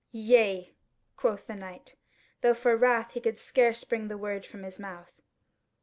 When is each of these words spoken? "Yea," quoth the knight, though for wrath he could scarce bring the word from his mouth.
"Yea," 0.11 0.73
quoth 1.15 1.45
the 1.45 1.53
knight, 1.53 1.95
though 2.41 2.55
for 2.55 2.75
wrath 2.75 3.11
he 3.13 3.21
could 3.21 3.37
scarce 3.37 3.83
bring 3.83 4.07
the 4.07 4.17
word 4.17 4.47
from 4.47 4.63
his 4.63 4.79
mouth. 4.79 5.21